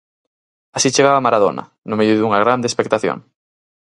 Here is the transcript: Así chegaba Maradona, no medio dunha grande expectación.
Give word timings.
Así 0.77 0.87
chegaba 0.95 1.25
Maradona, 1.25 1.63
no 1.89 1.95
medio 1.99 2.15
dunha 2.17 2.41
grande 2.43 2.69
expectación. 2.69 3.17